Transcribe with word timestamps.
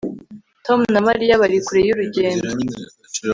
Tom 0.65 0.79
na 0.93 0.99
Mariya 1.07 1.39
bari 1.41 1.57
kure 1.65 1.81
yurugendo 1.87 2.49